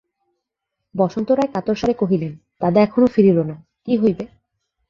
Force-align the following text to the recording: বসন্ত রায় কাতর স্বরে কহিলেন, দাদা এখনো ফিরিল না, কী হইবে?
বসন্ত 0.95 1.29
রায় 1.31 1.51
কাতর 1.53 1.75
স্বরে 1.75 1.93
কহিলেন, 1.93 2.33
দাদা 2.61 2.79
এখনো 2.81 3.07
ফিরিল 3.07 3.37
না, 3.43 3.55
কী 3.85 3.93
হইবে? 3.97 4.25